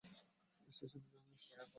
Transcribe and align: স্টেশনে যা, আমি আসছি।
স্টেশনে 0.69 1.01
যা, 1.05 1.17
আমি 1.19 1.33
আসছি। 1.35 1.61